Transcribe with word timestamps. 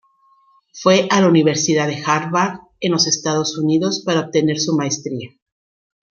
Fue 0.73 1.07
a 1.11 1.21
la 1.21 1.27
Universidad 1.27 1.85
de 1.87 2.01
Harvard 2.03 2.61
en 2.79 2.91
los 2.93 3.05
Estados 3.05 3.55
Unidos 3.59 4.01
para 4.03 4.21
obtener 4.21 4.59
su 4.59 4.73
maestría. 4.75 5.29